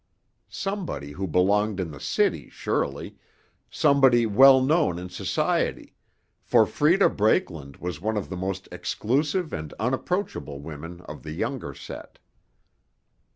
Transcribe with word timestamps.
Somebody 0.49 1.11
who 1.11 1.27
belonged 1.27 1.79
in 1.79 1.91
the 1.91 1.99
city, 1.99 2.49
surely, 2.49 3.17
somebody 3.69 4.25
well 4.25 4.59
known 4.59 4.97
in 4.97 5.09
society, 5.09 5.93
for 6.41 6.65
Freda 6.65 7.07
Brakeland 7.15 7.77
was 7.77 8.01
one 8.01 8.17
of 8.17 8.27
the 8.27 8.35
most 8.35 8.67
exclusive 8.71 9.53
and 9.53 9.73
unapproachable 9.79 10.59
women 10.59 11.01
of 11.01 11.21
the 11.21 11.33
younger 11.33 11.75
set. 11.75 12.17